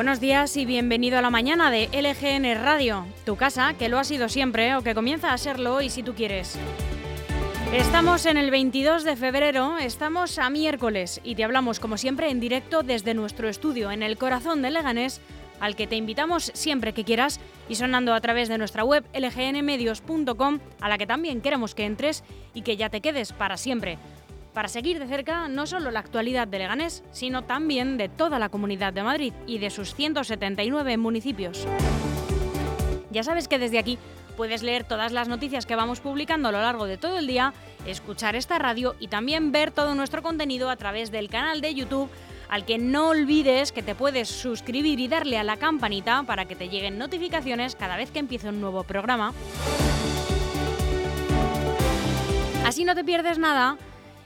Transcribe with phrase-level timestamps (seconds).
[0.00, 4.04] Buenos días y bienvenido a la mañana de LGN Radio, tu casa, que lo ha
[4.04, 6.58] sido siempre o que comienza a serlo hoy si tú quieres.
[7.74, 12.40] Estamos en el 22 de febrero, estamos a miércoles y te hablamos como siempre en
[12.40, 15.20] directo desde nuestro estudio en el corazón de Leganés,
[15.60, 20.60] al que te invitamos siempre que quieras y sonando a través de nuestra web lgnmedios.com,
[20.80, 23.98] a la que también queremos que entres y que ya te quedes para siempre
[24.60, 28.50] para seguir de cerca no solo la actualidad de Leganés, sino también de toda la
[28.50, 31.66] comunidad de Madrid y de sus 179 municipios.
[33.10, 33.98] Ya sabes que desde aquí
[34.36, 37.54] puedes leer todas las noticias que vamos publicando a lo largo de todo el día,
[37.86, 42.10] escuchar esta radio y también ver todo nuestro contenido a través del canal de YouTube
[42.50, 46.54] al que no olvides que te puedes suscribir y darle a la campanita para que
[46.54, 49.32] te lleguen notificaciones cada vez que empiece un nuevo programa.
[52.66, 53.78] Así no te pierdes nada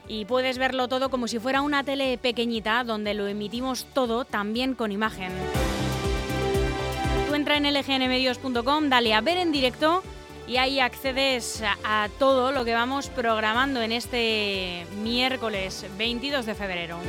[0.07, 4.75] y puedes verlo todo como si fuera una tele pequeñita donde lo emitimos todo también
[4.75, 5.31] con imagen.
[7.27, 10.03] Tú entra en lgnmedios.com, dale a ver en directo
[10.47, 16.99] y ahí accedes a, todo lo que vamos programando en este miércoles 22 de febrero.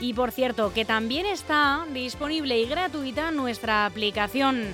[0.00, 4.64] Y por cierto, que también está disponible y gratuita nuestra aplicación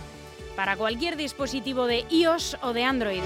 [0.57, 3.23] para cualquier dispositivo de iOS o de Android.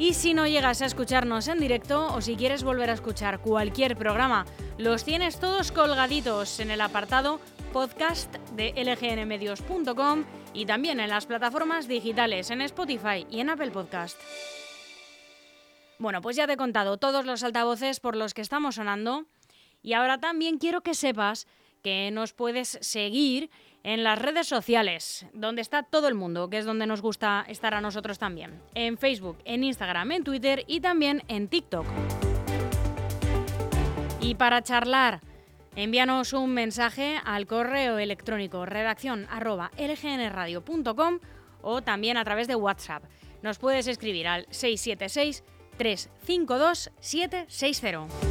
[0.00, 3.98] Y si no llegas a escucharnos en directo o si quieres volver a escuchar cualquier
[3.98, 4.46] programa,
[4.78, 7.38] los tienes todos colgaditos en el apartado
[7.70, 10.24] podcast de lgnmedios.com
[10.54, 14.18] y también en las plataformas digitales en Spotify y en Apple Podcast.
[15.98, 19.26] Bueno, pues ya te he contado todos los altavoces por los que estamos sonando
[19.82, 21.46] y ahora también quiero que sepas
[21.82, 23.50] que nos puedes seguir
[23.82, 27.74] en las redes sociales, donde está todo el mundo, que es donde nos gusta estar
[27.74, 28.60] a nosotros también.
[28.74, 31.86] En Facebook, en Instagram, en Twitter y también en TikTok.
[34.20, 35.20] Y para charlar,
[35.76, 41.20] envíanos un mensaje al correo electrónico redacción lgnradio.com
[41.62, 43.04] o también a través de WhatsApp.
[43.42, 45.42] Nos puedes escribir al 676
[45.78, 48.29] 352 760.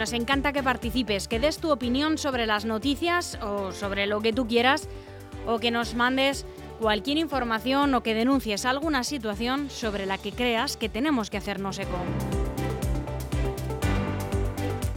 [0.00, 4.32] Nos encanta que participes, que des tu opinión sobre las noticias o sobre lo que
[4.32, 4.88] tú quieras,
[5.46, 6.46] o que nos mandes
[6.80, 11.78] cualquier información o que denuncies alguna situación sobre la que creas que tenemos que hacernos
[11.78, 11.98] eco.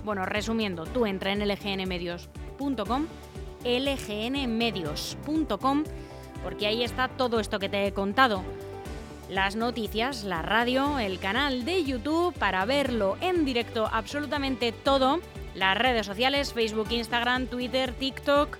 [0.05, 3.07] Bueno, resumiendo, tú entra en lgnmedios.com,
[3.65, 5.83] lgnmedios.com,
[6.45, 8.41] porque ahí está todo esto que te he contado
[9.33, 15.19] las noticias, la radio, el canal de YouTube para verlo en directo absolutamente todo,
[15.55, 18.57] las redes sociales, Facebook, Instagram, Twitter, TikTok.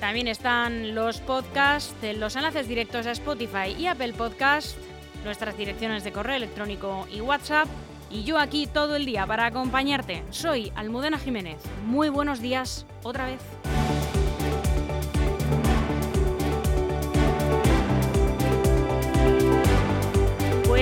[0.00, 4.76] También están los podcasts, los enlaces directos a Spotify y Apple Podcast,
[5.24, 7.68] nuestras direcciones de correo electrónico y WhatsApp.
[8.10, 10.24] Y yo aquí todo el día para acompañarte.
[10.30, 11.62] Soy Almudena Jiménez.
[11.86, 13.81] Muy buenos días otra vez.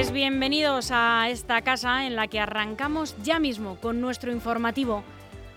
[0.00, 5.04] Pues bienvenidos a esta casa en la que arrancamos ya mismo con nuestro informativo,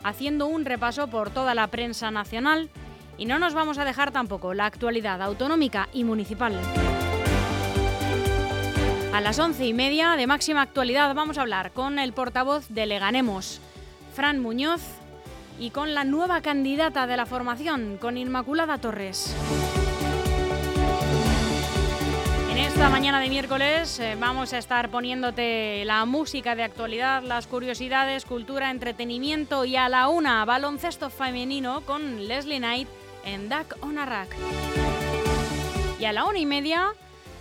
[0.04, 2.70] haciendo un repaso por toda la prensa nacional
[3.18, 6.60] y no nos vamos a dejar tampoco la actualidad autonómica y municipal.
[9.14, 12.86] A las once y media de máxima actualidad vamos a hablar con el portavoz de
[12.86, 13.62] Leganemos,
[14.14, 14.82] Fran Muñoz,
[15.58, 19.34] y con la nueva candidata de la formación, con Inmaculada Torres.
[22.84, 28.26] Esta mañana de miércoles eh, vamos a estar poniéndote la música de actualidad, las curiosidades,
[28.26, 32.90] cultura, entretenimiento y a la una baloncesto femenino con Leslie Knight
[33.24, 34.36] en Duck on a Rack.
[35.98, 36.92] Y a la una y media,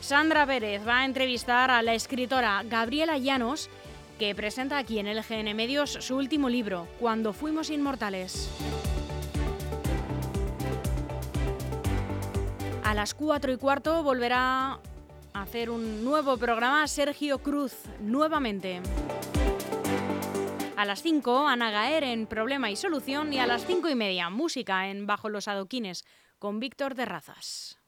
[0.01, 3.69] Sandra Pérez va a entrevistar a la escritora Gabriela Llanos,
[4.21, 8.49] que presenta aquí en LGN Medios su último libro, Cuando fuimos inmortales.
[12.85, 14.79] A las cuatro y cuarto volverá
[15.35, 18.81] hacer un nuevo programa Sergio Cruz nuevamente.
[20.77, 24.31] A las 5, Ana Gaer en Problema y Solución y a las 5 y media,
[24.31, 26.05] música en Bajo los Adoquines
[26.39, 27.79] con Víctor de Razas.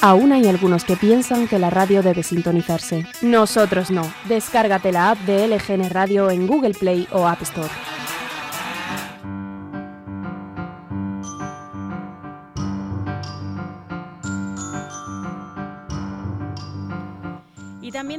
[0.00, 3.06] Aún hay algunos que piensan que la radio debe sintonizarse.
[3.22, 4.02] Nosotros no.
[4.24, 7.95] Descárgate la app de LGN Radio en Google Play o App Store.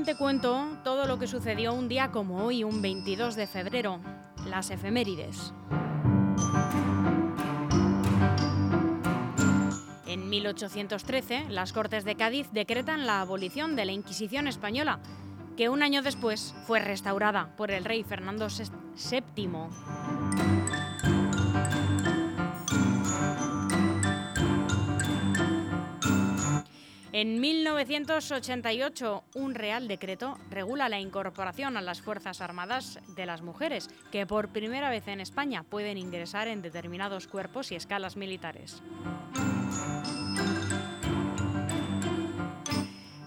[0.08, 4.00] Te cuento todo lo que sucedió un día como hoy, un 22 de febrero,
[4.46, 5.52] las efemérides.
[10.06, 15.02] En 1813, las Cortes de Cádiz decretan la abolición de la Inquisición española,
[15.58, 20.57] que un año después fue restaurada por el rey Fernando VII.
[27.20, 33.90] En 1988, un Real Decreto regula la incorporación a las Fuerzas Armadas de las mujeres,
[34.12, 38.84] que por primera vez en España pueden ingresar en determinados cuerpos y escalas militares.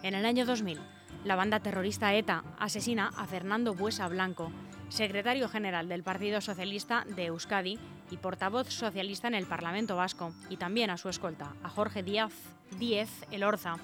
[0.04, 0.78] En el año 2000,
[1.24, 4.52] la banda terrorista ETA asesina a Fernando Buesa Blanco,
[4.90, 7.78] secretario general del Partido Socialista de Euskadi
[8.10, 12.32] y portavoz socialista en el Parlamento Vasco, y también a su escolta, a Jorge Díaz
[12.78, 13.76] Díez Elorza.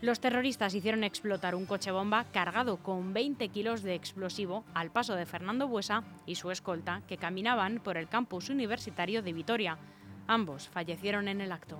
[0.00, 5.14] Los terroristas hicieron explotar un coche bomba cargado con 20 kilos de explosivo al paso
[5.14, 9.78] de Fernando Buesa y su escolta, que caminaban por el campus universitario de Vitoria.
[10.26, 11.78] Ambos fallecieron en el acto.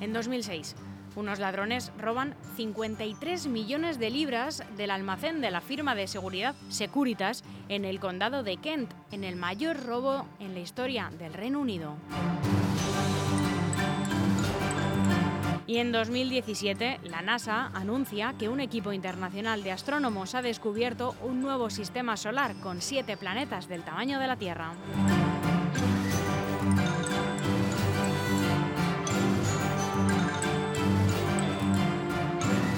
[0.00, 0.76] En 2006,
[1.16, 7.42] unos ladrones roban 53 millones de libras del almacén de la firma de seguridad Securitas
[7.68, 11.96] en el condado de Kent, en el mayor robo en la historia del Reino Unido.
[15.66, 21.40] Y en 2017, la NASA anuncia que un equipo internacional de astrónomos ha descubierto un
[21.42, 24.74] nuevo sistema solar con siete planetas del tamaño de la Tierra.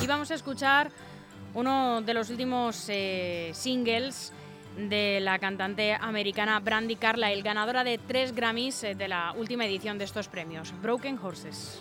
[0.09, 0.91] Vamos a escuchar
[1.55, 4.33] uno de los últimos eh, singles
[4.77, 9.99] de la cantante americana Brandy Carlile, ganadora de tres Grammys eh, de la última edición
[9.99, 11.81] de estos premios, Broken Horses.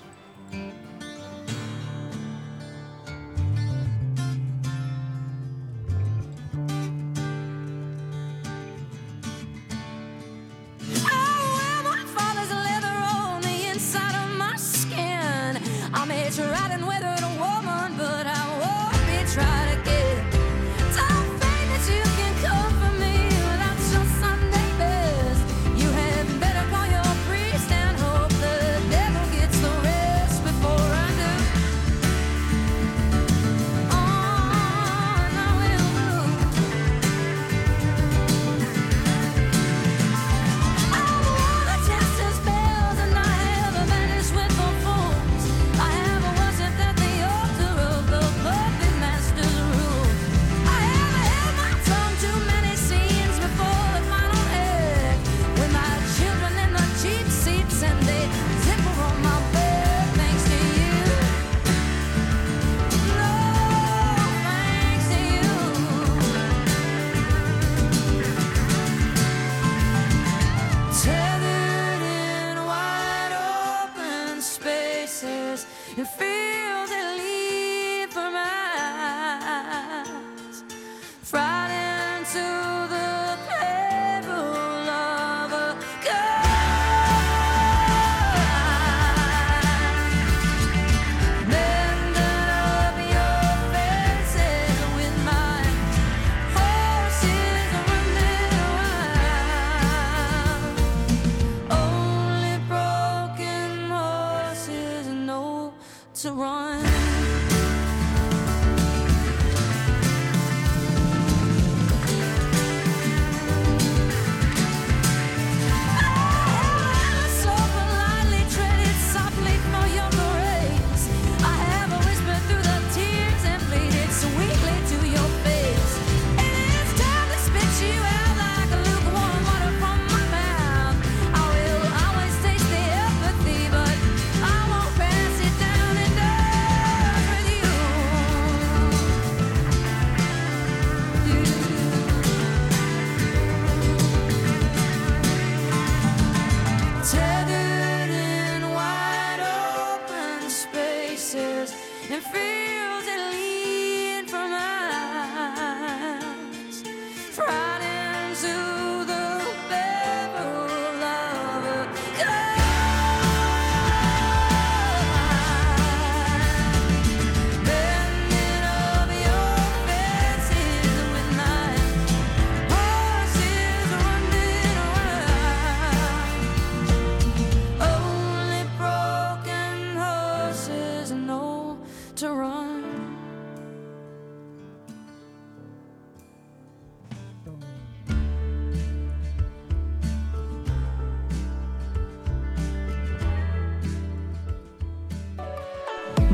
[152.09, 152.87] and feel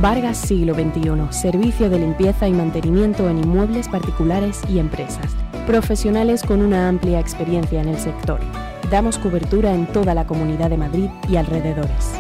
[0.04, 5.34] Vargas Siglo XXI, servicio de limpieza y mantenimiento en inmuebles particulares y empresas.
[5.66, 8.42] Profesionales con una amplia experiencia en el sector.
[8.92, 12.20] Damos cobertura en toda la Comunidad de Madrid y alrededores.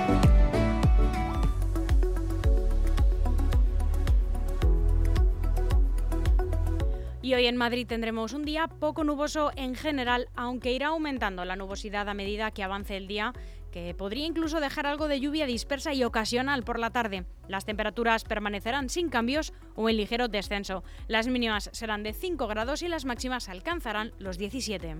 [7.21, 11.57] Y hoy en Madrid tendremos un día poco nuboso en general, aunque irá aumentando la
[11.57, 13.33] nubosidad a medida que avance el día,
[13.73, 17.25] que podría incluso dejar algo de lluvia dispersa y ocasional por la tarde.
[17.47, 20.83] Las temperaturas permanecerán sin cambios o en ligero descenso.
[21.07, 24.97] Las mínimas serán de 5 grados y las máximas alcanzarán los 17.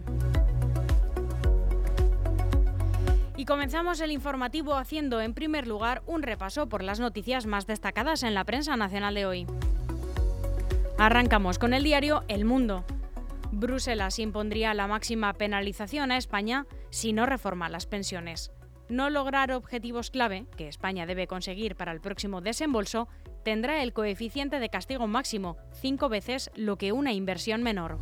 [3.38, 8.24] Y comenzamos el informativo haciendo en primer lugar un repaso por las noticias más destacadas
[8.24, 9.48] en la prensa nacional de hoy.
[10.98, 12.84] Arrancamos con el diario El Mundo.
[13.52, 18.52] Bruselas impondría la máxima penalización a España si no reforma las pensiones.
[18.90, 23.08] No lograr objetivos clave, que España debe conseguir para el próximo desembolso,
[23.44, 27.98] tendrá el coeficiente de castigo máximo, cinco veces lo que una inversión menor.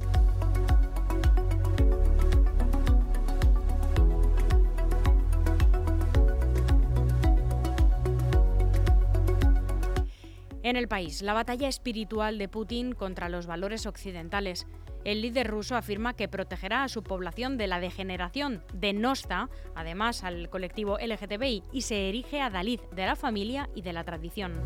[10.64, 14.68] En el país, la batalla espiritual de Putin contra los valores occidentales.
[15.04, 20.24] El líder ruso afirma que protegerá a su población de la degeneración de Nosta, además
[20.24, 24.62] al colectivo LGTBI, y se erige a Dalit de la familia y de la tradición.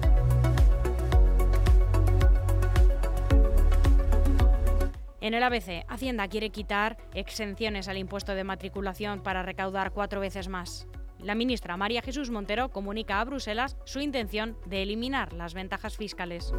[5.21, 10.49] En el ABC, Hacienda quiere quitar exenciones al impuesto de matriculación para recaudar cuatro veces
[10.49, 10.87] más.
[11.17, 16.53] La ministra María Jesús Montero comunica a Bruselas su intención de eliminar las ventajas fiscales.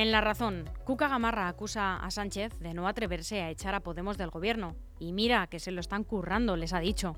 [0.00, 4.16] En La Razón, Cuca Gamarra acusa a Sánchez de no atreverse a echar a Podemos
[4.16, 4.74] del gobierno.
[4.98, 7.16] Y mira que se lo están currando, les ha dicho.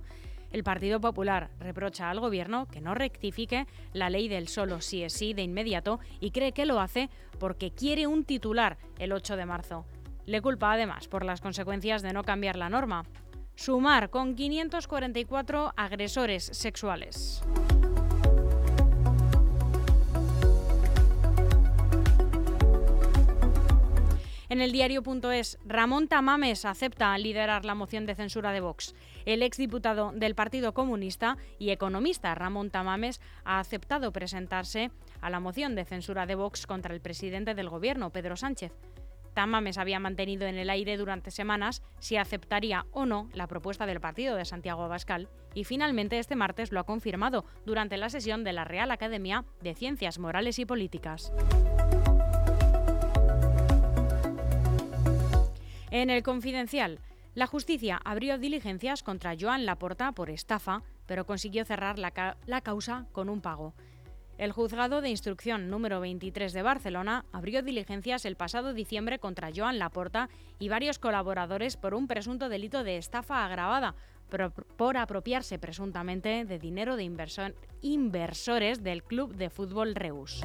[0.51, 5.13] El Partido Popular reprocha al Gobierno que no rectifique la ley del solo sí es
[5.13, 7.09] sí de inmediato y cree que lo hace
[7.39, 9.87] porque quiere un titular el 8 de marzo.
[10.27, 13.05] Le culpa además por las consecuencias de no cambiar la norma.
[13.55, 17.45] Sumar con 544 agresores sexuales.
[24.53, 28.95] En el diario.es, Ramón Tamames acepta liderar la moción de censura de Vox.
[29.25, 34.91] El exdiputado del Partido Comunista y economista Ramón Tamames ha aceptado presentarse
[35.23, 38.73] a la moción de censura de Vox contra el presidente del Gobierno, Pedro Sánchez.
[39.33, 44.01] Tamames había mantenido en el aire durante semanas si aceptaría o no la propuesta del
[44.01, 48.53] partido de Santiago Abascal y finalmente este martes lo ha confirmado durante la sesión de
[48.53, 51.33] la Real Academia de Ciencias Morales y Políticas.
[55.93, 57.01] En el Confidencial,
[57.35, 63.29] la justicia abrió diligencias contra Joan Laporta por estafa, pero consiguió cerrar la, causa con
[63.29, 63.75] un pago.
[64.39, 69.79] El juzgado de instrucción número 23 de Barcelona abrió diligencias el pasado diciembre contra Joan
[69.79, 73.95] Laporta y varios colaboradores por un presunto delito de estafa agravada
[74.79, 77.03] por apropiarse presuntamente de dinero de
[77.83, 80.43] inversores del club de fútbol Reus.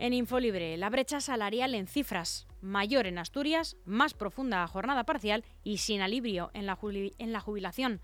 [0.00, 5.44] En Infolibre, la brecha salarial en cifras, mayor en Asturias, más profunda a jornada parcial
[5.62, 6.78] y sin alivio en la,
[7.18, 8.00] en la jubilación.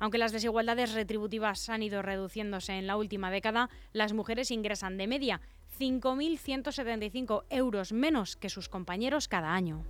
[0.00, 5.06] Aunque las desigualdades retributivas han ido reduciéndose en la última década, las mujeres ingresan de
[5.06, 5.40] media
[5.78, 9.86] 5.175 euros menos que sus compañeros cada año.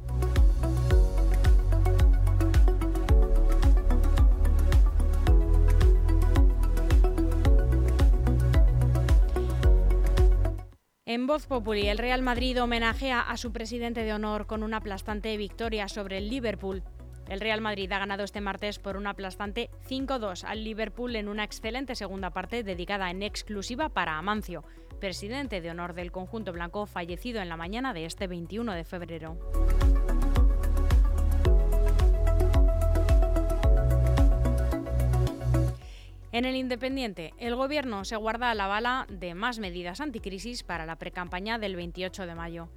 [11.12, 15.36] En Voz Populi, el Real Madrid homenajea a su presidente de honor con una aplastante
[15.36, 16.84] victoria sobre el Liverpool.
[17.28, 21.42] El Real Madrid ha ganado este martes por una aplastante 5-2 al Liverpool en una
[21.42, 24.62] excelente segunda parte dedicada en exclusiva para Amancio,
[25.00, 29.36] presidente de honor del conjunto blanco fallecido en la mañana de este 21 de febrero.
[36.32, 40.94] En el Independiente, el Gobierno se guarda la bala de más medidas anticrisis para la
[40.94, 42.68] precampaña del 28 de mayo.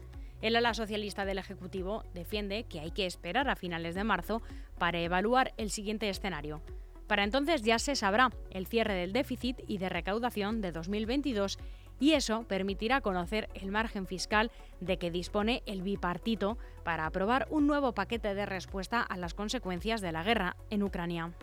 [0.41, 4.41] El ala socialista del Ejecutivo defiende que hay que esperar a finales de marzo
[4.79, 6.61] para evaluar el siguiente escenario.
[7.05, 11.59] Para entonces ya se sabrá el cierre del déficit y de recaudación de 2022
[11.99, 17.67] y eso permitirá conocer el margen fiscal de que dispone el bipartito para aprobar un
[17.67, 21.33] nuevo paquete de respuesta a las consecuencias de la guerra en Ucrania.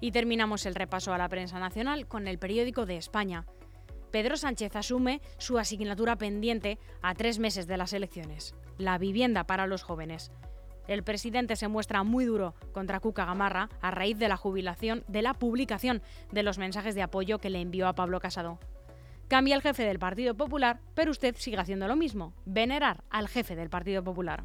[0.00, 3.46] Y terminamos el repaso a la prensa nacional con el periódico de España.
[4.10, 9.66] Pedro Sánchez asume su asignatura pendiente a tres meses de las elecciones, la vivienda para
[9.66, 10.30] los jóvenes.
[10.86, 15.20] El presidente se muestra muy duro contra Cuca Gamarra a raíz de la jubilación de
[15.20, 16.02] la publicación
[16.32, 18.58] de los mensajes de apoyo que le envió a Pablo Casado.
[19.28, 23.54] Cambia el jefe del Partido Popular, pero usted sigue haciendo lo mismo, venerar al jefe
[23.54, 24.44] del Partido Popular.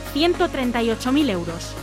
[0.13, 1.75] 138.000 euros.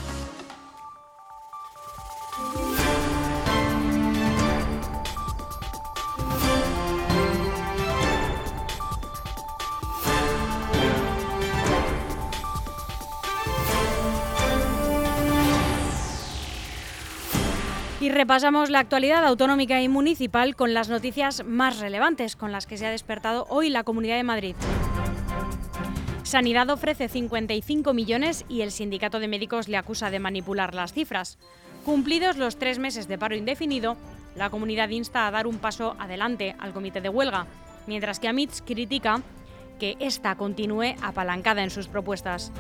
[18.01, 22.79] Y repasamos la actualidad autonómica y municipal con las noticias más relevantes con las que
[22.79, 24.55] se ha despertado hoy la Comunidad de Madrid.
[26.29, 31.39] Sanidad ofrece 55 millones y el sindicato de médicos le acusa de manipular las cifras.
[31.87, 33.97] Cumplidos los tres meses de paro indefinido,
[34.37, 37.47] la comunidad insta a dar un paso adelante al comité de huelga,
[37.87, 39.23] mientras que Amitz critica
[39.81, 42.53] que ésta continúe apalancada en sus propuestas.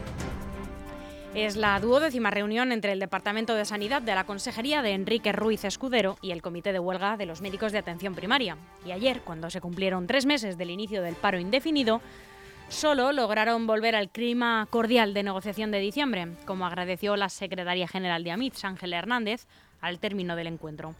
[1.34, 5.66] Es la duodécima reunión entre el Departamento de Sanidad de la Consejería de Enrique Ruiz
[5.66, 8.56] Escudero y el Comité de Huelga de los Médicos de Atención Primaria.
[8.86, 12.00] Y ayer, cuando se cumplieron tres meses del inicio del paro indefinido,
[12.68, 18.24] solo lograron volver al clima cordial de negociación de diciembre, como agradeció la secretaria general
[18.24, 19.46] de AMITS, Ángela Hernández,
[19.80, 20.94] al término del encuentro.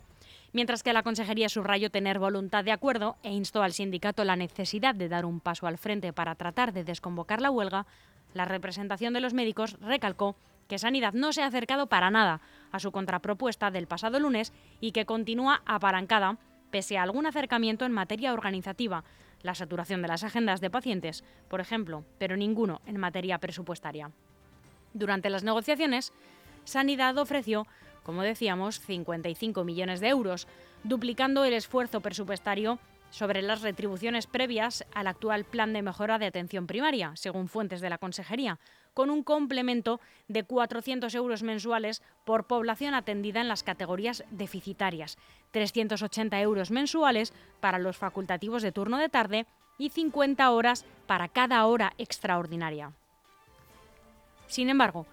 [0.52, 4.94] Mientras que la Consejería subrayó tener voluntad de acuerdo e instó al sindicato la necesidad
[4.94, 7.87] de dar un paso al frente para tratar de desconvocar la huelga,
[8.33, 10.37] la representación de los médicos recalcó
[10.68, 12.40] que Sanidad no se ha acercado para nada
[12.72, 16.38] a su contrapropuesta del pasado lunes y que continúa apalancada
[16.70, 19.04] pese a algún acercamiento en materia organizativa,
[19.42, 24.11] la saturación de las agendas de pacientes, por ejemplo, pero ninguno en materia presupuestaria.
[24.94, 26.12] Durante las negociaciones,
[26.64, 27.66] Sanidad ofreció,
[28.03, 30.46] como decíamos, 55 millones de euros,
[30.85, 32.79] duplicando el esfuerzo presupuestario
[33.11, 37.90] sobre las retribuciones previas al actual plan de mejora de atención primaria, según fuentes de
[37.90, 38.59] la Consejería,
[38.94, 45.18] con un complemento de 400 euros mensuales por población atendida en las categorías deficitarias,
[45.53, 49.47] 380 euros mensuales para los facultativos de turno de tarde
[49.79, 52.92] y 50 horas para cada hora extraordinaria.
[54.49, 55.07] Sin embargo,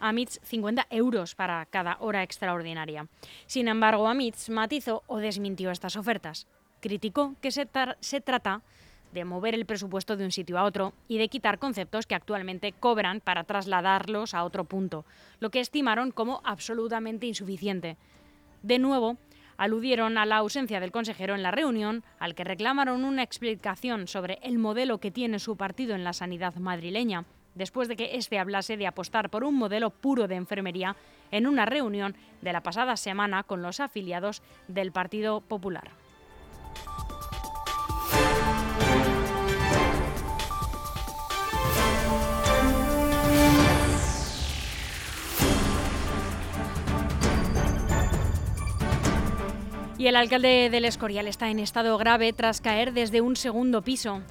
[0.00, 3.06] AMITS 50 euros para cada hora extraordinaria.
[3.46, 4.10] Sin embargo,
[4.48, 6.46] matizó o desmintió estas ofertas.
[6.80, 8.62] Criticó que se, trata
[9.12, 12.72] de mover el presupuesto de un sitio a otro y de quitar conceptos que actualmente
[12.72, 15.04] cobran para trasladarlos a otro punto,
[15.40, 17.96] lo que estimaron como absolutamente insuficiente.
[18.62, 19.18] De nuevo,
[19.58, 24.38] aludieron a la ausencia del consejero en la reunión, al que reclamaron una explicación sobre
[24.42, 28.78] el modelo que tiene su partido en la sanidad madrileña, después de que éste hablase
[28.78, 30.96] de apostar por un modelo puro de enfermería
[31.30, 35.90] en una reunión de la pasada semana con los afiliados del Partido Popular.
[50.00, 54.22] Y el alcalde del Escorial está en estado grave tras caer desde un segundo piso.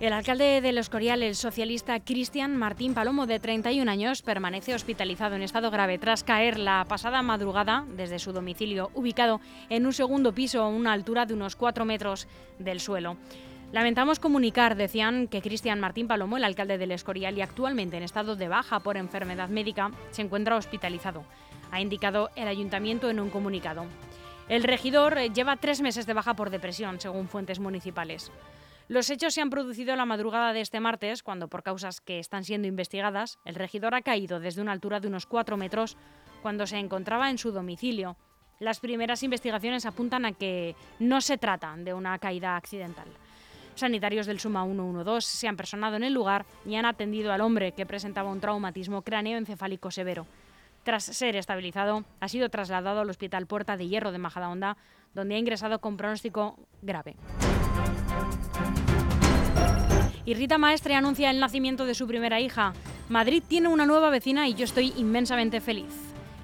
[0.00, 5.40] El alcalde del Escorial, el socialista Cristian Martín Palomo, de 31 años, permanece hospitalizado en
[5.40, 10.62] estado grave tras caer la pasada madrugada desde su domicilio, ubicado en un segundo piso
[10.62, 13.16] a una altura de unos 4 metros del suelo.
[13.72, 18.36] Lamentamos comunicar, decían, que Cristian Martín Palomo, el alcalde del Escorial y actualmente en estado
[18.36, 21.24] de baja por enfermedad médica, se encuentra hospitalizado,
[21.70, 23.86] ha indicado el ayuntamiento en un comunicado.
[24.48, 28.30] El regidor eh, lleva tres meses de baja por depresión, según fuentes municipales.
[28.88, 32.44] Los hechos se han producido la madrugada de este martes, cuando por causas que están
[32.44, 35.96] siendo investigadas, el regidor ha caído desde una altura de unos cuatro metros
[36.42, 38.16] cuando se encontraba en su domicilio.
[38.60, 43.08] Las primeras investigaciones apuntan a que no se trata de una caída accidental.
[43.74, 47.72] Sanitarios del Suma 112 se han personado en el lugar y han atendido al hombre
[47.72, 50.26] que presentaba un traumatismo cráneo-encefálico severo.
[50.86, 54.76] Tras ser estabilizado, ha sido trasladado al Hospital Puerta de Hierro de Majadahonda,
[55.14, 57.16] donde ha ingresado con pronóstico grave.
[60.24, 62.72] Y Rita Maestre anuncia el nacimiento de su primera hija.
[63.08, 65.92] Madrid tiene una nueva vecina y yo estoy inmensamente feliz.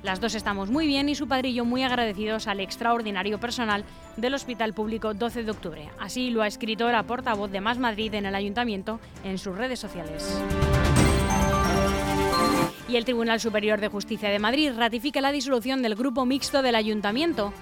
[0.03, 3.85] Las dos estamos muy bien y su padrillo muy agradecidos al extraordinario personal
[4.17, 5.89] del Hospital Público 12 de octubre.
[6.01, 9.79] Así lo ha escrito la portavoz de Más Madrid en el Ayuntamiento en sus redes
[9.79, 10.43] sociales.
[12.93, 16.75] Y el Tribunal Superior de Justicia de Madrid ratifica la disolución del grupo mixto del
[16.75, 17.55] Ayuntamiento.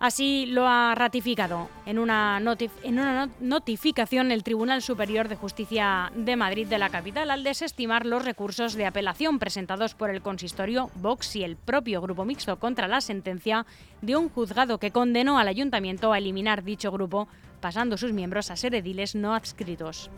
[0.00, 2.38] Así lo ha ratificado en una,
[2.82, 8.04] en una, notificación el Tribunal Superior de Justicia de Madrid de la capital al desestimar
[8.04, 12.86] los recursos de apelación presentados por el consistorio Vox y el propio grupo mixto contra
[12.86, 13.64] la sentencia
[14.02, 17.28] de un juzgado que condenó al ayuntamiento a eliminar dicho grupo,
[17.62, 20.10] pasando sus miembros a ser ediles no adscritos.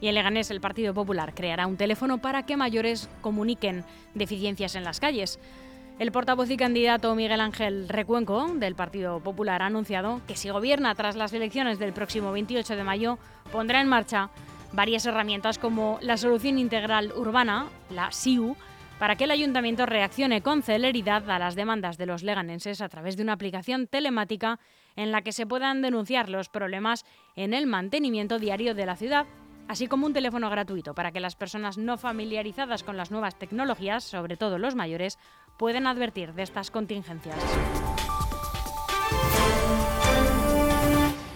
[0.00, 3.84] Y en Leganés el Partido Popular creará un teléfono para que mayores comuniquen
[4.14, 5.38] deficiencias en las calles.
[5.98, 10.94] El portavoz y candidato Miguel Ángel Recuenco del Partido Popular ha anunciado que si gobierna
[10.94, 13.18] tras las elecciones del próximo 28 de mayo
[13.52, 14.30] pondrá en marcha
[14.72, 18.56] varias herramientas como la solución integral urbana, la SIU,
[18.98, 23.16] para que el ayuntamiento reaccione con celeridad a las demandas de los leganenses a través
[23.18, 24.58] de una aplicación telemática
[24.96, 27.04] en la que se puedan denunciar los problemas
[27.36, 29.26] en el mantenimiento diario de la ciudad
[29.70, 34.02] así como un teléfono gratuito para que las personas no familiarizadas con las nuevas tecnologías,
[34.02, 35.16] sobre todo los mayores,
[35.58, 37.36] puedan advertir de estas contingencias.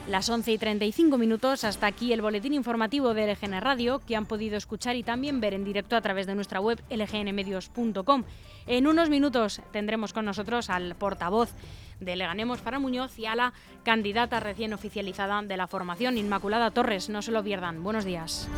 [0.08, 4.26] Las 11 y 35 minutos, hasta aquí el boletín informativo de LGN Radio, que han
[4.26, 8.24] podido escuchar y también ver en directo a través de nuestra web lgnmedios.com.
[8.66, 11.54] En unos minutos tendremos con nosotros al portavoz
[12.00, 13.52] de Leganemos para Muñoz y a la
[13.82, 17.08] candidata recién oficializada de la formación, Inmaculada Torres.
[17.08, 17.82] No se lo pierdan.
[17.82, 18.48] Buenos días.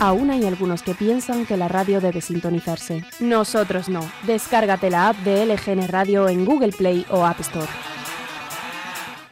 [0.00, 3.04] Aún hay algunos que piensan que la radio debe sintonizarse.
[3.18, 4.00] Nosotros no.
[4.22, 7.66] Descárgate la app de LGN Radio en Google Play o App Store.